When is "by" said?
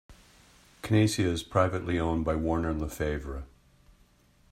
2.25-2.35